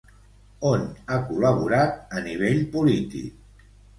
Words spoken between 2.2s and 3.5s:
nivell polític?